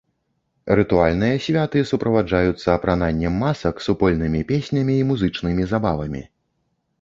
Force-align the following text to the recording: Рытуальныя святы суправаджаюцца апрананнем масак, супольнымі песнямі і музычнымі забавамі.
Рытуальныя 0.77 1.35
святы 1.47 1.83
суправаджаюцца 1.89 2.67
апрананнем 2.77 3.37
масак, 3.43 3.85
супольнымі 3.89 4.41
песнямі 4.53 4.93
і 5.03 5.05
музычнымі 5.13 5.63
забавамі. 5.77 6.23